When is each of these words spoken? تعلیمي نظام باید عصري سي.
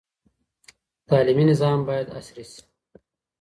تعلیمي 1.09 1.43
نظام 1.51 1.79
باید 1.87 2.07
عصري 2.17 2.43
سي. 2.51 2.61